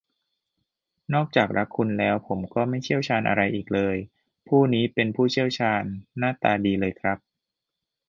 [1.13, 3.95] นอกจากรักคุณแล้ว ผมก็ไม่เชี่ยวชาญอะไรอีกเลย
[4.47, 5.83] ผู้นี้เป็นผู้เชี่ยวชาญ
[6.17, 7.17] หน้าตาดีเลยครับ